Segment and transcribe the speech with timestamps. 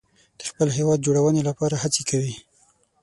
[0.39, 2.35] د خپل هیواد جوړونې لپاره هڅې کوي.